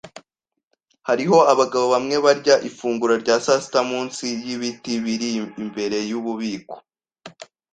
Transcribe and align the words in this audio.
Hariho 1.07 1.37
abagabo 1.53 1.85
bamwe 1.93 2.15
barya 2.25 2.55
ifunguro 2.69 3.13
rya 3.23 3.35
sasita 3.45 3.79
munsi 3.89 4.25
yibiti 4.45 4.93
biri 5.03 5.29
imbere 5.63 5.97
yububiko. 6.09 6.75